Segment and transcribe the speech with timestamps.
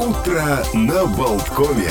[0.00, 1.90] Утро на Болткове.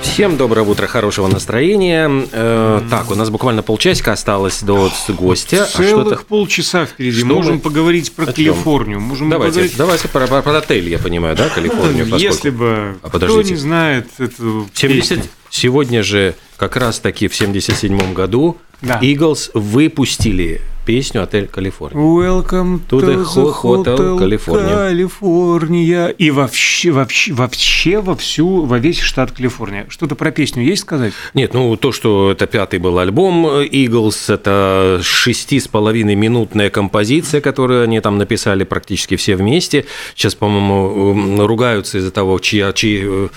[0.00, 2.10] Всем доброе утро, хорошего настроения.
[2.32, 5.66] Э, так, у нас буквально полчасика осталось до гостя.
[5.66, 7.18] Целых а полчаса впереди.
[7.18, 8.24] Что Можем мы- поговорить про?
[8.32, 9.00] Калифорнию.
[9.00, 9.76] Можем Давайте, поговорить...
[9.76, 12.06] давайте про, про- про отель, я понимаю, да, Калифорнию?
[12.06, 12.96] поскольку- Если бы...
[13.02, 13.50] А Кто подождите.
[13.50, 15.08] не знает эту 70...
[15.18, 15.30] песню?
[15.50, 18.98] Сегодня же как раз-таки в 77 году Да.
[19.02, 21.98] Eagles выпустили песню «Отель Калифорния».
[22.00, 24.90] Welcome To the Hotel California.
[24.90, 26.14] California.
[26.16, 29.86] И вообще, вообще, вообще во всю, во весь штат Калифорния.
[29.88, 31.12] Что-то про песню есть сказать?
[31.34, 37.40] Нет, ну то, что это пятый был альбом Eagles, это шести с половиной минутная композиция,
[37.40, 39.86] которую они там написали практически все вместе.
[40.14, 43.28] Сейчас, по-моему, ругаются из-за того, чья, чей э,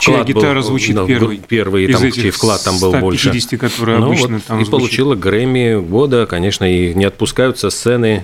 [0.00, 3.28] Чья вклад гитара был, звучит да, первый первый, из там, чей вклад там был больше.
[3.30, 4.70] 150, которые Ну обычно вот, там и звучат.
[4.70, 8.22] получила Грэмми года, конечно, и не отпускаются сцены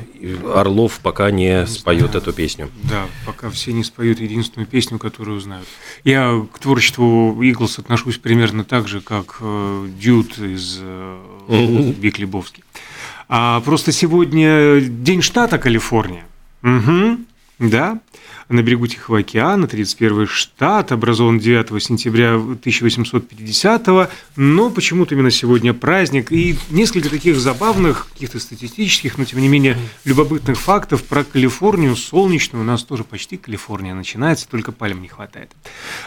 [0.54, 2.70] Орлов, пока не споют эту песню.
[2.82, 5.66] Да, пока все не споют единственную песню, которую знают.
[6.04, 12.62] Я к творчеству Иглс отношусь примерно так же, как э, Дюд из э, Биг Лебовски.
[13.28, 16.24] А просто сегодня День штата Калифорния.
[16.62, 17.26] Мгм,
[17.70, 18.00] да,
[18.48, 26.30] на берегу Тихого океана, 31 штат, образован 9 сентября 1850 но почему-то именно сегодня праздник.
[26.30, 31.96] И несколько таких забавных, каких-то статистических, но тем не менее любопытных фактов про Калифорнию.
[31.96, 35.50] Солнечную у нас тоже почти Калифорния начинается, только пальм не хватает.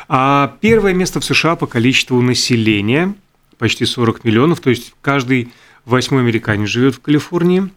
[0.08, 3.14] А первое место в США по количеству населения,
[3.58, 5.52] почти 40 миллионов, то есть каждый
[5.86, 7.70] восьмой американец живет в Калифорнии.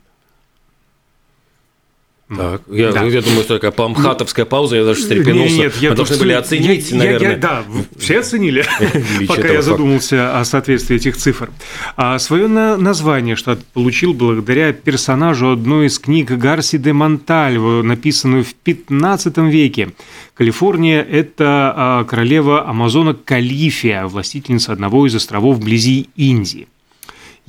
[2.36, 3.04] Так, я, Да.
[3.04, 5.54] я думаю, что такая памхатовская пауза, я даже встрепенулся.
[5.54, 7.36] Нет, нет, я Мы должны были оценить, я- я- я- наверное.
[7.38, 7.64] да,
[7.98, 8.66] все оценили,
[9.26, 11.50] пока я задумался о соответствии этих цифр.
[11.96, 18.44] А свое на- название штат получил благодаря персонажу одной из книг Гарси де Монтальво, написанную
[18.44, 19.92] в 15 веке.
[20.34, 26.68] Калифорния– это а, королева Амазонок Калифия, властительница одного из островов вблизи Индии.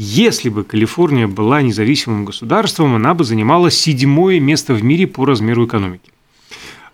[0.01, 5.65] Если бы Калифорния была независимым государством, она бы занимала седьмое место в мире по размеру
[5.65, 6.13] экономики.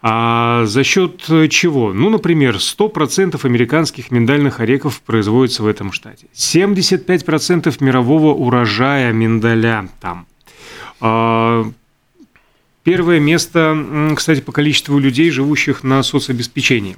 [0.01, 1.21] А за счет
[1.51, 1.93] чего?
[1.93, 6.25] Ну, например, 100% американских миндальных орехов производится в этом штате.
[6.33, 10.25] 75% мирового урожая миндаля там.
[10.99, 11.63] А,
[12.81, 16.97] Первое место, кстати, по количеству людей, живущих на соцобеспечении.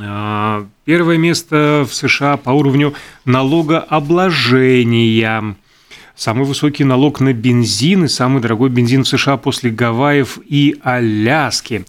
[0.00, 2.94] А, Первое место в США по уровню
[3.24, 5.56] налогообложения.
[6.14, 11.84] Самый высокий налог на бензин и самый дорогой бензин в США после Гавайев и Аляски.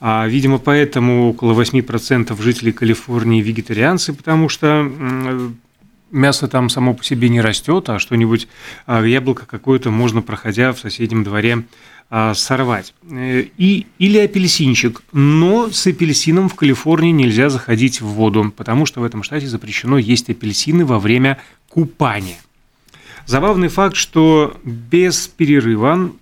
[0.00, 4.88] А, Видимо, поэтому около 8% жителей Калифорнии вегетарианцы, потому что
[6.12, 8.46] мясо там само по себе не растет, а что-нибудь,
[8.86, 11.64] а, яблоко какое-то можно, проходя в соседнем дворе,
[12.10, 12.94] а, сорвать.
[13.10, 15.02] Э, И, или апельсинчик.
[15.12, 19.98] Но с апельсином в Калифорнии нельзя заходить в воду, потому что в этом штате запрещено
[19.98, 22.38] есть апельсины во время купания.
[23.24, 26.12] Забавный факт, что без перерыва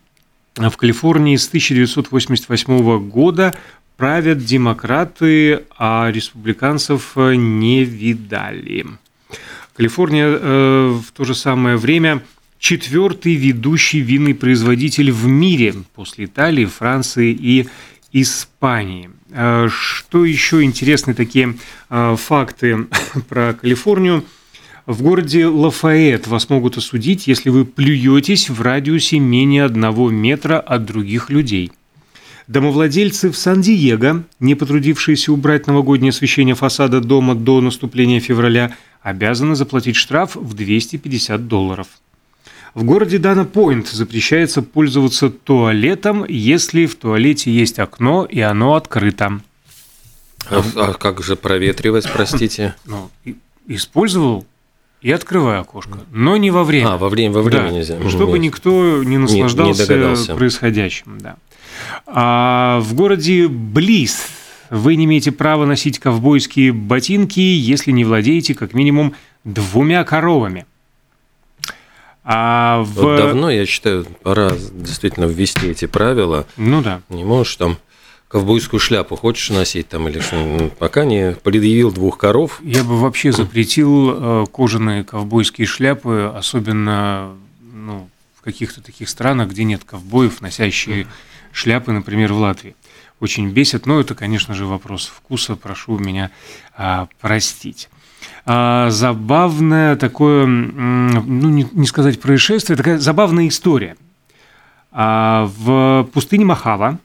[0.54, 3.56] в Калифорнии с 1988 года
[3.96, 8.86] правят демократы, а республиканцев э, не видали.
[9.76, 12.22] Калифорния э, в то же самое время
[12.58, 17.68] четвертый ведущий винный производитель в мире после Италии, Франции и
[18.12, 19.10] Испании.
[19.30, 21.56] Э, Что еще интересны такие
[21.88, 22.86] э, факты
[23.28, 24.24] про Калифорнию?
[24.86, 30.84] В городе Лафайет вас могут осудить, если вы плюетесь в радиусе менее одного метра от
[30.84, 31.70] других людей.
[32.48, 39.96] Домовладельцы в Сан-Диего, не потрудившиеся убрать новогоднее освещение фасада дома до наступления февраля, обязаны заплатить
[39.96, 41.88] штраф в 250 долларов.
[42.74, 49.40] В городе Дана-Пойнт запрещается пользоваться туалетом, если в туалете есть окно и оно открыто.
[50.48, 52.74] А, а как же проветривать, простите?
[52.86, 53.10] Ну,
[53.66, 54.46] использовал
[55.00, 56.92] и открываю окошко, но не во время.
[56.94, 58.08] А, во время, во время Да, нельзя.
[58.08, 58.52] Чтобы Нет.
[58.52, 60.34] никто не наслаждался догадался.
[60.34, 61.18] происходящим.
[61.18, 61.36] Да.
[62.06, 64.26] А в городе Близ
[64.70, 69.14] вы не имеете права носить ковбойские ботинки, если не владеете как минимум
[69.44, 70.66] двумя коровами.
[72.22, 72.94] А в...
[72.94, 76.46] Вот давно, я считаю, пора действительно ввести эти правила.
[76.56, 77.02] Ну да.
[77.08, 77.78] Не можешь там
[78.28, 80.36] ковбойскую шляпу хочешь носить там или что?
[80.36, 82.60] Ну, Пока не предъявил двух коров.
[82.62, 87.34] Я бы вообще запретил э, кожаные ковбойские шляпы, особенно
[87.72, 91.08] ну, в каких-то таких странах, где нет ковбоев, носящие
[91.52, 92.76] шляпы, например, в Латвии.
[93.20, 96.30] Очень бесит, но это, конечно же, вопрос вкуса, прошу меня
[96.74, 97.90] а, простить.
[98.46, 103.96] А, забавное такое, ну, не, не сказать происшествие, такая забавная история.
[104.90, 106.98] А, в пустыне Махава,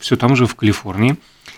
[0.00, 1.16] все там же в Калифорнии,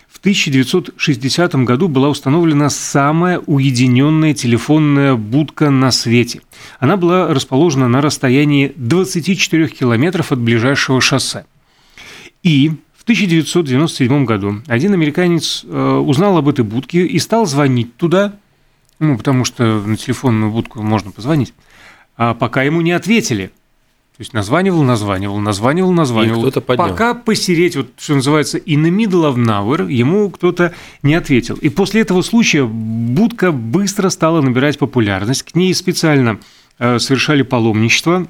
[0.08, 6.40] в 1960 году была установлена самая уединенная телефонная будка на свете.
[6.80, 11.46] Она была расположена на расстоянии 24 километров от ближайшего шоссе.
[12.42, 12.72] И
[13.04, 18.36] в 1997 году один американец э, узнал об этой будке и стал звонить туда,
[18.98, 21.52] ну, потому что на телефонную будку можно позвонить,
[22.16, 23.50] а пока ему не ответили–
[24.16, 26.42] то есть названивал, названивал, названивал, названивал.
[26.42, 26.88] кто-то поднял.
[26.88, 30.72] Пока посереть, вот что называется, in the middle of nowhere, ему кто-то
[31.02, 31.56] не ответил.
[31.56, 35.42] И после этого случая будка быстро стала набирать популярность.
[35.42, 36.38] К ней специально
[36.78, 38.28] э, совершали паломничество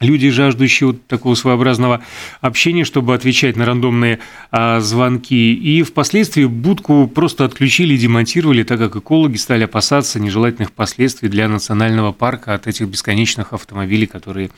[0.00, 2.02] люди, жаждущие вот такого своеобразного
[2.40, 4.18] общения, чтобы отвечать на рандомные
[4.50, 5.54] а, звонки.
[5.54, 11.48] И впоследствии будку просто отключили и демонтировали, так как экологи стали опасаться нежелательных последствий для
[11.48, 14.50] национального парка от этих бесконечных автомобилей, которые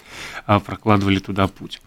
[0.46, 1.80] а, прокладывали туда путь.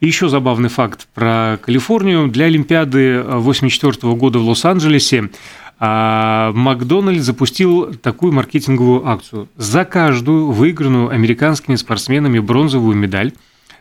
[0.00, 2.28] Еще забавный факт про Калифорнию.
[2.28, 5.30] Для Олимпиады 1984 года в Лос-Анджелесе
[5.63, 9.48] а Макдональд запустил такую маркетинговую акцию.
[9.56, 13.32] За каждую выигранную американскими спортсменами бронзовую медаль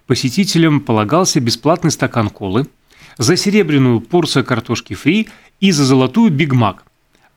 [0.07, 2.67] посетителям полагался бесплатный стакан колы,
[3.17, 5.27] за серебряную порцию картошки фри
[5.59, 6.83] и за золотую Биг Мак.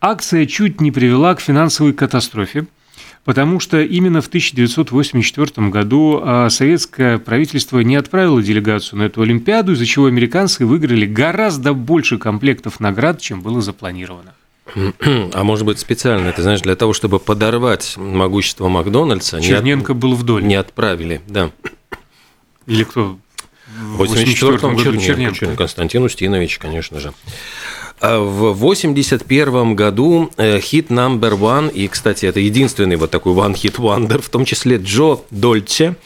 [0.00, 2.66] Акция чуть не привела к финансовой катастрофе,
[3.24, 9.72] потому что именно в 1984 году а, советское правительство не отправило делегацию на эту Олимпиаду,
[9.72, 14.34] из-за чего американцы выиграли гораздо больше комплектов наград, чем было запланировано.
[15.32, 20.00] А может быть специально, ты знаешь, для того, чтобы подорвать могущество Макдональдса, Черненко не от...
[20.00, 20.44] был вдоль.
[20.44, 21.50] Не отправили, да.
[22.66, 23.18] Или кто?
[23.68, 25.56] В 84-м Черненко, Черненко.
[25.56, 27.12] Константин Устинович, конечно же.
[27.98, 33.54] А в 1981 году э, хит number one, и, кстати, это единственный вот такой one
[33.54, 35.96] hit wonder, в том числе Джо Дольче,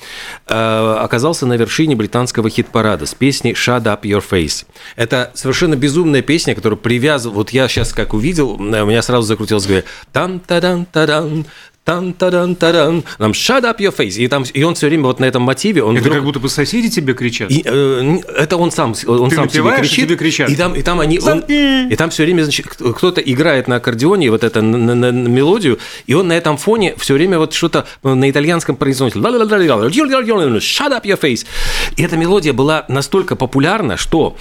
[0.46, 4.66] э, оказался на вершине британского хит-парада с песней «Shut up your face».
[4.94, 7.36] Это совершенно безумная песня, которая привязывает...
[7.36, 11.46] Вот я сейчас как увидел, у меня сразу закрутилось в голове «Там-та-дан-та-дан,
[11.90, 14.16] тан тадан тадан нам shut up your face.
[14.16, 15.82] И, там, и он все время вот на этом мотиве.
[15.82, 16.16] Он это вдруг...
[16.16, 17.50] как будто бы соседи тебе кричат.
[17.50, 20.06] И, э, это он сам, он Ты сам себе кричит.
[20.06, 20.50] тебе кричат.
[20.50, 24.30] И там, и там они, он, и там все время значит, кто-то играет на аккордеоне
[24.30, 27.54] вот это на, на, на, на мелодию, и он на этом фоне все время вот
[27.54, 29.16] что-то на итальянском произносит.
[29.16, 31.44] Shut up your face.
[31.96, 34.36] И эта мелодия была настолько популярна, что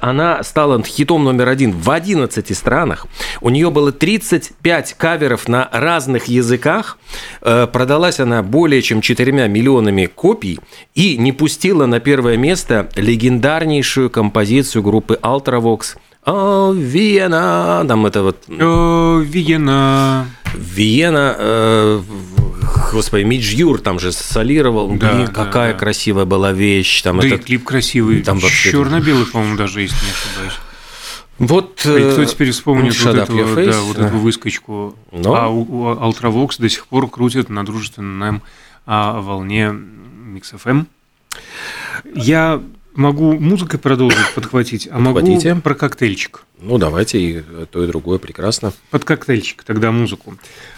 [0.00, 3.06] она стала хитом номер один в 11 странах.
[3.40, 6.91] У нее было 35 каверов на разных языках,
[7.40, 10.60] Э, продалась она более чем 4 миллионами копий
[10.94, 18.44] и не пустила на первое место легендарнейшую композицию группы Ultravox «О, Виена!» Там это вот...
[18.48, 22.02] «О, Виена!» Виена, э,
[22.92, 24.88] господи, Мидж Юр там же солировал.
[24.96, 25.78] Да, Блин, да, какая да.
[25.78, 27.02] красивая была вещь.
[27.02, 27.40] Там да этот...
[27.40, 28.22] и клип красивый.
[28.22, 28.70] Там вообще...
[28.70, 30.58] Черно-белый, по-моему, даже есть, не ошибаюсь.
[31.42, 34.94] Вот, и кто теперь вспомнит вот, этого, да, вот эту выскочку?
[35.10, 35.34] Но...
[35.34, 38.42] А у, у Ultravox до сих пор крутят на дружественном
[38.86, 39.74] а, волне
[40.34, 40.86] MixFM.
[42.14, 42.62] Я
[42.94, 45.48] могу музыкой продолжить подхватить, а Подхватите.
[45.50, 46.44] могу про коктейльчик.
[46.60, 47.42] Ну, давайте и
[47.72, 48.72] то, и другое прекрасно.
[48.90, 50.36] Под коктейльчик тогда музыку.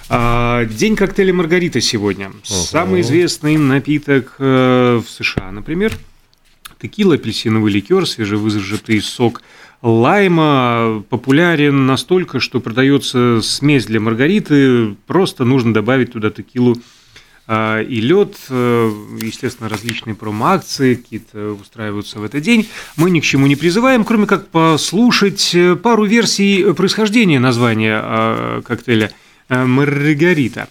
[0.08, 2.28] А, День коктейля Маргарита сегодня.
[2.28, 2.36] Угу.
[2.42, 5.92] Самый известный напиток э, в США, например.
[6.80, 9.42] Текила, апельсиновый ликер, свежевыжатый сок–
[9.84, 16.76] лайма популярен настолько, что продается смесь для маргариты, просто нужно добавить туда текилу
[17.46, 22.66] а, и лед, э, естественно, различные промо-акции какие-то устраиваются в этот день.
[22.96, 28.62] Мы ни к чему не призываем, кроме как послушать э, пару версий происхождения названия а,
[28.62, 29.12] коктейля
[29.50, 30.68] э, «Маргарита».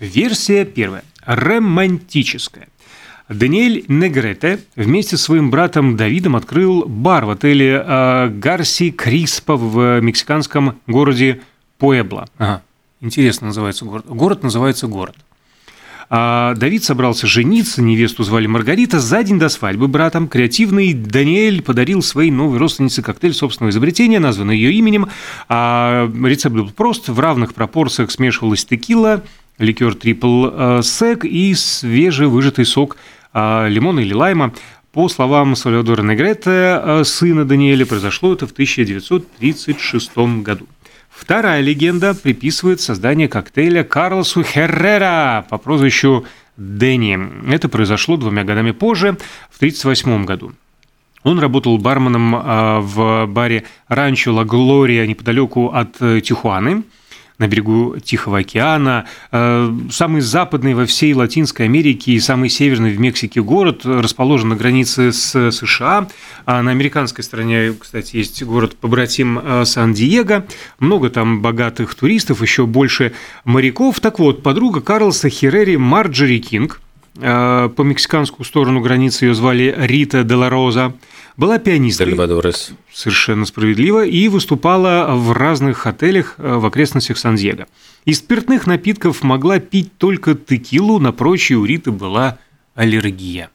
[0.00, 2.66] Версия первая– романтическая.
[3.28, 10.00] Даниэль Негрете вместе с своим братом Давидом открыл бар в отеле э, Гарси Криспа в
[10.00, 11.40] мексиканском городе
[11.78, 12.28] Пуэбло.
[12.38, 12.62] Ага.
[13.00, 14.06] Интересно называется город.
[14.06, 15.16] Город называется город.
[16.08, 19.00] А Давид собрался жениться, невесту звали Маргарита.
[19.00, 24.56] За день до свадьбы братом креативный Даниэль подарил своей новой родственнице коктейль собственного изобретения, названный
[24.56, 25.08] ее именем.
[25.48, 27.08] А рецепт был прост.
[27.08, 29.24] В равных пропорциях смешивалась текила,
[29.58, 32.96] ликер трипл э, сек и свежевыжатый сок
[33.68, 34.52] лимона или лайма.
[34.96, 40.66] По словам Сальвадора Негрета, а, сына Даниэля, произошло это в 1936 году.
[41.10, 46.24] Вторая легенда приписывает создание коктейля Карлосу Херрера по прозвищу
[46.56, 47.52] Дэнни.
[47.52, 49.18] Это произошло двумя годами позже,
[49.50, 50.54] в 1938 году.
[51.24, 56.84] Он работал барменом а, в баре Ранчо Ла Глория неподалеку от Тихуаны.
[57.38, 63.00] На берегу Тихого океана, э, самый западный во всей Латинской Америке и самый северный в
[63.00, 66.08] Мексике город, расположен на границе с США.
[66.46, 70.46] А на американской стороне, кстати, есть город побратим э, Сан-Диего.
[70.78, 73.12] Много там богатых туристов, еще больше
[73.44, 74.00] моряков.
[74.00, 76.80] Так вот, подруга Карлоса Херери Марджери Кинг,
[77.18, 80.94] э, по мексиканскую сторону границы ее звали Рита Делароза,
[81.36, 82.06] была пианисткой.
[82.06, 82.72] Дальвадорес.
[82.92, 84.06] Совершенно справедливо.
[84.06, 87.66] И выступала в разных отелях э, в окрестностях Сан-Диего.
[88.04, 92.38] Из спиртных напитков могла пить только текилу, на прочие у Риты была
[92.74, 93.50] аллергия.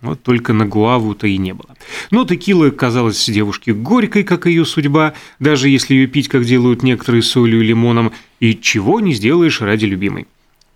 [0.00, 1.76] Вот только на гуаву-то и не было.
[2.10, 7.22] Но текила казалась девушке горькой, как ее судьба, даже если ее пить, как делают некоторые,
[7.22, 10.26] солью и лимоном, и чего не сделаешь ради любимой.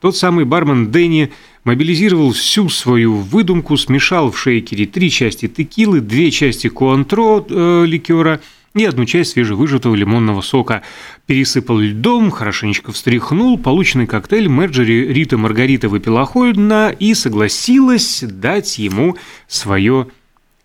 [0.01, 1.31] Тот самый бармен Дэнни
[1.65, 8.41] мобилизировал всю свою выдумку, смешал в шейкере три части текилы, две части куантро э, ликера
[8.75, 10.83] и одну часть свежевыжатого лимонного сока.
[11.27, 19.17] Пересыпал льдом, хорошенечко встряхнул, полученный коктейль Мерджери Рита Маргарита выпила охотно и согласилась дать ему
[19.49, 20.09] свое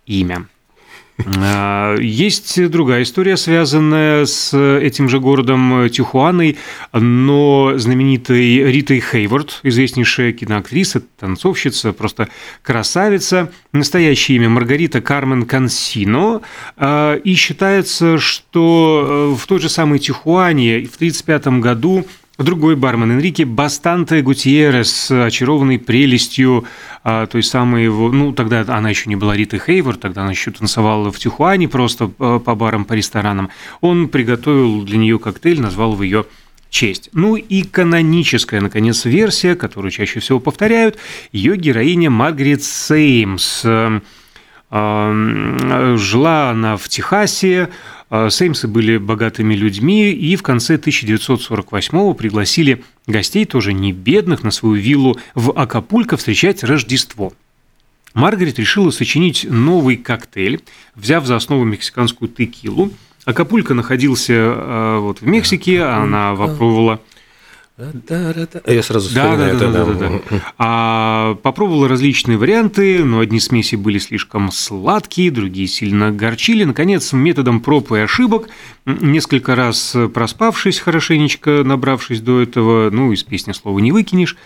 [0.06, 0.48] имя.
[1.24, 6.58] А, есть другая история, связанная с этим же городом Тихуаной,
[6.92, 12.28] но знаменитой Ритой Хейворд, известнейшая киноактриса, танцовщица, просто
[12.62, 16.42] красавица, настоящее имя Маргарита Кармен Консино,
[16.76, 22.06] а, и считается, что в той же самой Тихуане в 1935 году
[22.38, 26.66] Другой бармен Энрике Бастанте Гутьеррес, очарованный прелестью
[27.02, 28.12] а, той самой его...
[28.12, 32.12] Ну, тогда она еще не была Ритой Хейвор, тогда она еще танцевала в Тихуане просто
[32.20, 33.52] а, по барам, по ресторанам.
[33.80, 36.26] Он приготовил для нее коктейль, назвал в ее
[36.70, 37.10] честь.
[37.14, 40.98] Ну и каноническая, наконец, версия, которую чаще всего повторяют,
[41.32, 43.64] ее героиня Маргарет Сеймс.
[44.72, 47.70] А, жила она в Техасе,
[48.10, 54.52] а, Сеймсы были богатыми людьми и в конце 1948-го пригласили гостей, тоже не бедных, на
[54.52, 57.34] свою виллу в Акапулько встречать Рождество.
[58.14, 60.62] Маргарет решила сочинить новый коктейль,
[60.96, 62.92] взяв за основу мексиканскую текилу.
[63.26, 67.02] Акапулько находился а, вот в Мексике, она попробовала
[68.72, 69.70] я сразу да, да, это.
[69.70, 70.42] Да, да, да, да.
[70.58, 76.64] А, попробовал различные варианты, но одни смеси были слишком сладкие, другие сильно горчили.
[76.64, 78.48] Наконец, методом проб и ошибок,
[78.86, 84.38] несколько раз проспавшись хорошенечко, набравшись до этого, ну, из песни слова не выкинешь,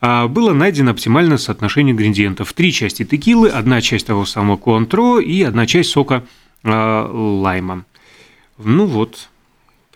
[0.00, 2.54] а, было найдено оптимальное соотношение ингредиентов.
[2.54, 6.24] Три части текилы, одна часть того самого куантро и одна часть сока
[6.64, 7.84] а, лайма.
[8.56, 9.28] Ну вот,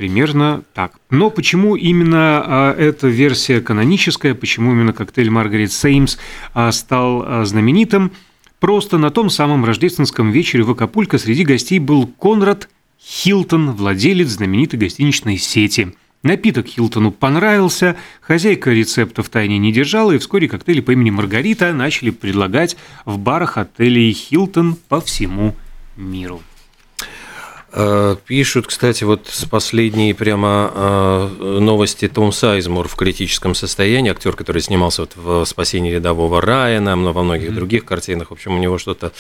[0.03, 0.95] Примерно так.
[1.11, 6.19] Но почему именно а, эта версия каноническая, почему именно коктейль Маргарет Сеймс
[6.55, 8.11] а, стал а, знаменитым?
[8.59, 12.69] Просто на том самом рождественском вечере в Акапулько среди гостей был Конрад
[13.01, 15.95] Хилтон, владелец знаменитой гостиничной сети.
[16.25, 21.73] Напиток Хилтону понравился, хозяйка рецепта в тайне не держала, и вскоре коктейли по имени Маргарита
[21.73, 25.55] начали предлагать в барах отелей Хилтон по всему
[25.97, 26.43] миру.
[27.75, 34.37] Э, пишут, кстати, вот с последней прямо э, новости Том Сайзмур в критическом состоянии, актер,
[34.37, 37.55] который снимался вот в «Спасении рядового Райана», во многих mm-hmm.
[37.55, 38.29] других картинах.
[38.29, 39.13] В общем, у него что-то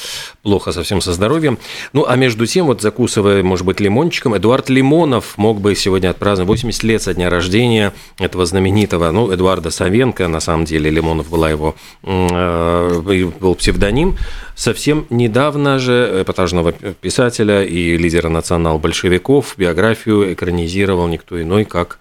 [0.42, 1.58] плохо совсем со здоровьем.
[1.94, 6.50] Ну, а между тем, вот закусывая, может быть, лимончиком, Эдуард Лимонов мог бы сегодня отпраздновать
[6.50, 11.48] 80 лет со дня рождения этого знаменитого, ну, Эдуарда Савенко, на самом деле, Лимонов была
[11.48, 14.18] его, э, был псевдоним.
[14.54, 21.98] Совсем недавно же эпатажного писателя и лидера национал-большевиков биографию экранизировал никто иной, как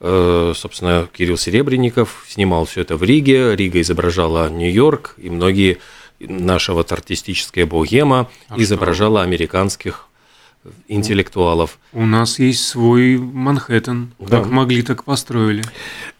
[0.00, 3.54] э, собственно, Кирилл Серебренников снимал все это в Риге.
[3.54, 5.78] Рига изображала Нью-Йорк, и многие
[6.20, 9.28] наша вот артистическая богема а изображала что?
[9.28, 10.08] американских
[10.88, 11.78] интеллектуалов.
[11.92, 14.12] У нас есть свой Манхэттен.
[14.18, 14.38] Да.
[14.38, 15.62] Как могли, так построили.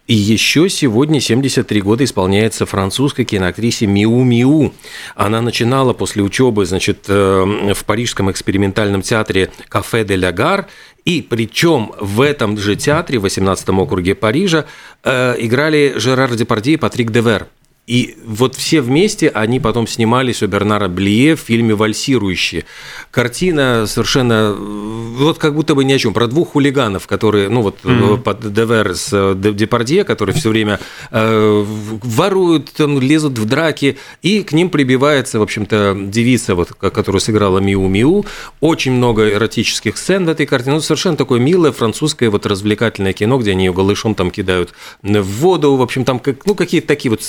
[0.09, 4.75] И еще сегодня 73 года исполняется французской киноактрисе Миу Миу.
[5.15, 10.67] Она начинала после учебы, значит, э, в Парижском экспериментальном театре Кафе де ля Гар,
[11.05, 14.67] и причем в этом же театре, в 18 округе Парижа,
[15.05, 17.47] э, играли Жерар Депардье и Патрик Девер.
[17.89, 22.65] И вот все вместе они потом снимались у Бернара Блие в фильме «Вальсирующие».
[23.11, 27.79] Картина совершенно, вот как будто бы ни о чем, про двух хулиганов, которые, ну вот
[27.83, 28.19] mm-hmm.
[28.19, 30.79] под Девер с э, Депардье, которые все время
[31.11, 37.21] э, воруют, там, лезут в драки, и к ним прибивается, в общем-то, девица, вот, которую
[37.21, 38.25] сыграла Миу Миу.
[38.61, 40.77] Очень много эротических сцен в этой картине.
[40.77, 44.73] Ну, совершенно такое милое французское вот развлекательное кино, где они ее голышом там кидают
[45.03, 47.23] в воду, в общем, там как, ну, какие-то такие вот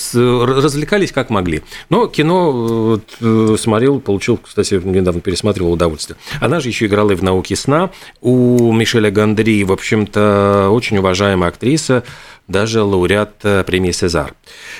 [0.46, 1.62] развлекались как могли.
[1.90, 6.16] Но кино э, смотрел, получил, кстати, недавно пересматривал удовольствие.
[6.40, 7.90] Она же еще играла и в «Науке сна».
[8.20, 12.04] У Мишеля Гандри, в общем-то, очень уважаемая актриса,
[12.48, 14.34] даже лауреат премии «Сезар».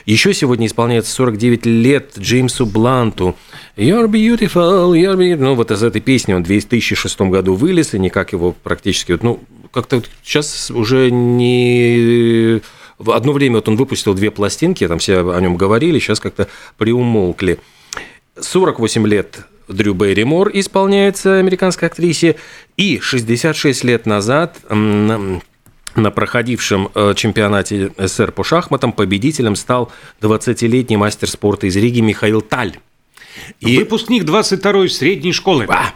[0.07, 3.37] Еще сегодня исполняется 49 лет Джеймсу Бланту.
[3.77, 5.37] You're beautiful, you're beautiful.
[5.37, 9.19] Ну, вот из этой песни он в 2006 году вылез, и никак его практически...
[9.21, 9.41] Ну,
[9.73, 12.61] как-то сейчас уже не
[12.99, 16.49] в одно время вот он выпустил две пластинки, там все о нем говорили, сейчас как-то
[16.77, 17.59] приумолкли.
[18.41, 22.37] 48 лет Дрю Берримор исполняется американской актрисе,
[22.77, 31.31] и 66 лет назад на проходившем э, чемпионате СССР по шахматам победителем стал 20-летний мастер
[31.31, 32.79] спорта из Риги Михаил Таль.
[33.61, 33.79] И...
[33.79, 35.67] Выпускник 22-й средней школы.
[35.69, 35.95] А,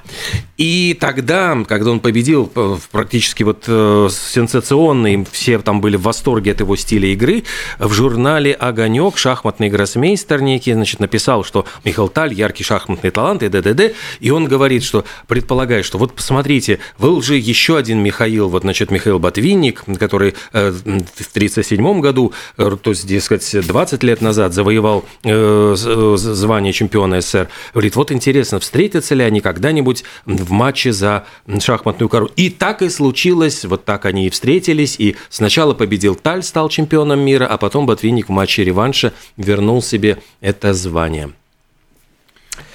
[0.58, 6.50] и тогда, когда он победил э, практически вот э, сенсационный, все там были в восторге
[6.50, 7.44] от его стиля игры,
[7.78, 13.48] в журнале «Огонек» шахматный гроссмейстер некий, значит, написал, что Михаил Таль– яркий шахматный талант и
[13.48, 13.94] д.д.д.
[14.18, 18.90] И он говорит, что предполагает, что вот посмотрите, был же еще один Михаил, вот, значит,
[18.90, 26.72] Михаил Ботвинник, который э, в 1937 году, то есть, дескать, 20 лет назад завоевал звание
[26.72, 27.48] чемпиона СССР.
[27.72, 31.26] Говорит, вот интересно, встретятся ли они когда-нибудь в матче за
[31.60, 32.30] шахматную кору.
[32.36, 37.20] И так и случилось, вот так они и встретились, и сначала победил Таль, стал чемпионом
[37.20, 41.30] мира, а потом Ботвинник в матче реванша вернул себе это звание.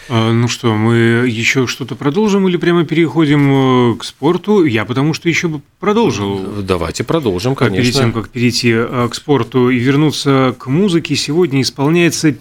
[0.10, 4.66] А, ну что, мы еще что-то продолжим или прямо переходим э, к спорту?
[4.66, 6.62] Я потому что еще бы продолжил.
[6.62, 7.84] Давайте продолжим, конечно.
[7.84, 12.36] Перед тем, как перейти э, к спорту и вернуться к музыке, сегодня исполняется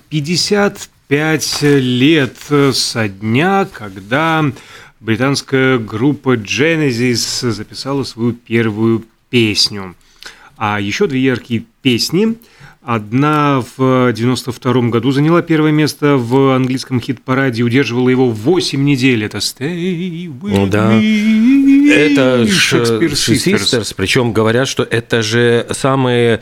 [1.13, 2.37] 55 лет
[2.75, 4.51] со дня, когда
[4.99, 9.95] британская группа Genesis записала свою первую песню.
[10.57, 12.39] А еще две яркие песни.
[12.81, 19.23] Одна в 92 году заняла первое место в английском хит-параде, удерживала его 8 недель.
[19.23, 20.95] Это «Stay with да.
[20.95, 21.62] me».
[21.91, 23.95] Это Шекспир Sisters.
[23.97, 26.41] Причем говорят, что это же самая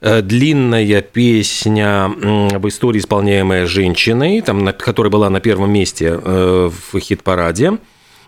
[0.00, 6.98] э, длинная песня в истории, исполняемая женщиной, там, которая была на первом месте э, в
[6.98, 7.78] хит-параде.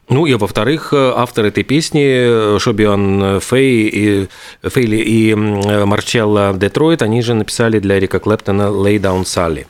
[0.08, 4.28] Ну и, во-вторых, автор этой песни Шобиан Фей и,
[4.62, 9.66] Фейли и Марчелла Детройт, они же написали для Эрика Клэптона «Lay Down Sally».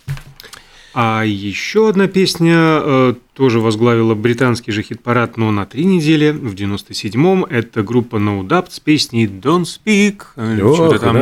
[0.94, 6.54] А еще одна песня э, тоже возглавила британский же хит-парад, но на три недели, в
[6.54, 7.44] 97-м.
[7.44, 10.22] Это группа No Doubt с песней Don't Speak.
[10.56, 11.14] Что-то там...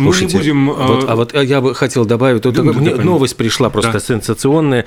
[0.00, 0.70] Мы не будем...
[0.70, 4.86] А вот я бы хотел добавить, новость пришла просто сенсационная.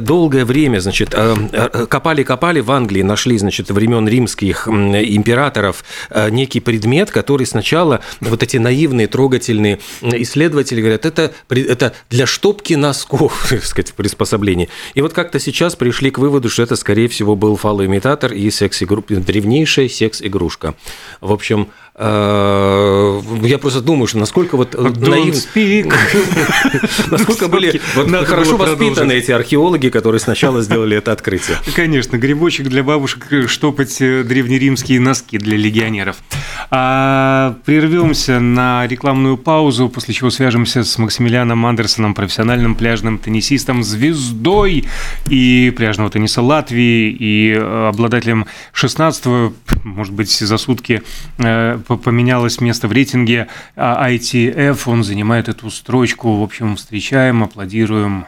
[0.00, 5.84] Долгое время, значит, копали-копали в Англии, нашли, значит, времен римских императоров
[6.30, 13.46] некий предмет, который сначала вот эти наивные, трогательные исследователи говорят, это для штопки нас носков,
[13.50, 14.68] так сказать, приспособлений.
[14.94, 19.16] И вот как-то сейчас пришли к выводу, что это, скорее всего, был фалоимитатор и секс-игрушка,
[19.16, 20.74] древнейшая секс-игрушка.
[21.20, 25.40] В общем, я просто думаю, что насколько вот наивно...
[27.10, 27.80] Насколько были
[28.24, 31.58] хорошо воспитаны эти археологи, которые сначала сделали это открытие.
[31.76, 36.16] Конечно, грибочек для бабушек штопать э, древнеримские носки для легионеров.
[36.70, 44.86] А, прервемся на рекламную паузу, после чего свяжемся с Максимилианом Андерсоном, профессиональным пляжным теннисистом, звездой
[45.28, 49.52] и пляжного тенниса Латвии, и э, обладателем 16
[49.84, 51.02] может быть, за сутки
[51.82, 56.38] поменялось место в рейтинге ITF, он занимает эту строчку.
[56.38, 58.26] В общем, встречаем, аплодируем